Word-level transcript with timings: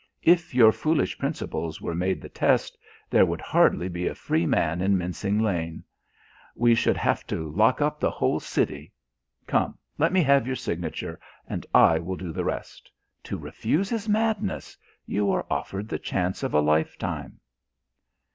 If 0.23 0.55
your 0.55 0.71
foolish 0.71 1.19
principles 1.19 1.79
were 1.79 1.93
made 1.93 2.21
the 2.23 2.27
test, 2.29 2.75
there 3.11 3.23
would 3.23 3.39
hardly 3.39 3.87
be 3.87 4.07
a 4.07 4.15
free 4.15 4.47
man 4.47 4.81
in 4.81 4.97
Mincing 4.97 5.37
Lane. 5.37 5.83
We 6.55 6.73
should 6.73 6.97
have 6.97 7.27
to 7.27 7.49
lock 7.51 7.81
up 7.81 7.99
the 7.99 8.09
whole 8.09 8.39
City. 8.39 8.93
Come, 9.45 9.77
let 9.99 10.11
me 10.11 10.23
have 10.23 10.47
your 10.47 10.55
signature, 10.55 11.19
and 11.47 11.67
I 11.71 11.99
will 11.99 12.15
do 12.15 12.31
the 12.31 12.43
rest. 12.43 12.89
To 13.25 13.37
refuse 13.37 13.91
is 13.91 14.09
madness. 14.09 14.75
You 15.05 15.29
are 15.29 15.45
offered 15.51 15.87
the 15.87 15.99
chance 15.99 16.41
of 16.41 16.55
a 16.55 16.61
lifetime." 16.61 17.39